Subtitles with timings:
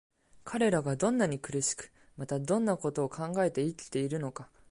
[0.43, 4.49] 彼等がどんなに苦しく、またどんな事を考えて生きているのか、